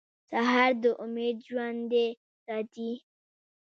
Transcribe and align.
سهار 0.29 0.71
د 0.83 0.85
امید 1.03 1.37
ژوندی 1.47 2.07
ساتي. 2.45 2.91